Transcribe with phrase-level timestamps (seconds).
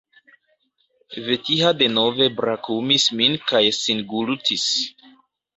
[1.27, 4.65] Vetiha denove brakumis min kaj singultis.